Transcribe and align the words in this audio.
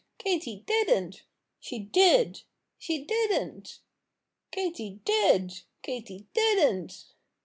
"Katy 0.17 0.63
didn't!" 0.65 1.21
"She 1.59 1.77
did!" 1.77 2.41
"She 2.79 3.03
didn't!" 3.05 3.81
"Katy 4.51 4.99
did!" 5.05 5.61
"Katy 5.83 6.25
didn't!" 6.33 7.13